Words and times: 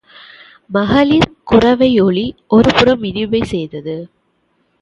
மகளிர் 0.69 1.27
குரவையொலி 1.51 2.25
ஒருபுறம் 2.47 3.03
இனிமை 3.03 3.41
செய்தது. 3.43 3.97